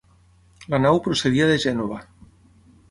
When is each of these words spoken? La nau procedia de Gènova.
La 0.75 0.79
nau 0.87 1.03
procedia 1.09 1.51
de 1.53 1.61
Gènova. 1.67 2.03